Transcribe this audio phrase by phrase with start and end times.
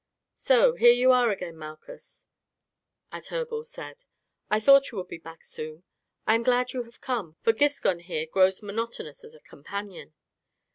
[0.39, 2.25] "So, here you are again, Malchus,"
[3.13, 4.05] Adherbal said.
[4.49, 5.43] "I thought you would soon be back.
[6.25, 10.15] I am glad you have come, for Giscon here grows monotonous as a companion.